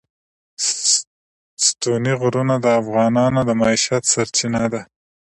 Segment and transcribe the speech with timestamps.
[1.65, 4.81] ستوني غرونه د افغانانو د معیشت سرچینه ده.